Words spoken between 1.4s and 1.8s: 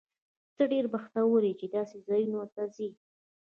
یې، چې